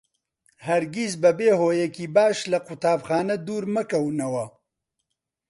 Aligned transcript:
هەرگیز 0.67 1.13
بەبێ 1.23 1.49
هۆیەکی 1.61 2.05
باش 2.15 2.37
لە 2.51 2.59
قوتابخانە 2.67 3.35
دوور 3.45 3.65
مەکەونەوە. 3.75 4.45